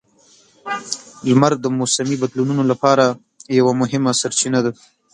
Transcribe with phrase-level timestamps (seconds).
[1.27, 3.05] لمر د موسمي بدلونونو لپاره
[3.57, 4.71] یوه مهمه سرچینه ده.